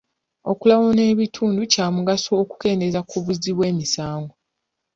[0.51, 4.33] Okulawuna ebitundu kya mugaso okukendeeza ku buzzi bw'emisango.